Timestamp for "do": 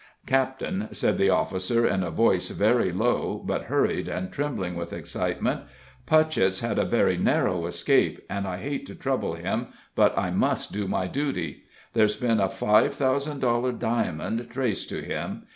10.73-10.87